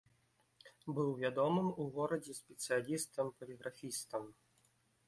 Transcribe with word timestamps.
Быў 0.99 1.11
вядомым 1.23 1.67
у 1.83 1.87
горадзе 1.99 2.33
спецыялістам-паліграфістам. 2.41 4.23